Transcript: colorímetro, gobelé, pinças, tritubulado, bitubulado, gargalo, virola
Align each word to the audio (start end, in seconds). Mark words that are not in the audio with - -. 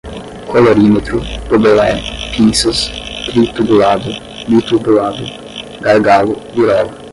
colorímetro, 0.51 1.21
gobelé, 1.47 1.91
pinças, 2.35 2.89
tritubulado, 3.27 4.09
bitubulado, 4.49 5.23
gargalo, 5.79 6.37
virola 6.55 6.89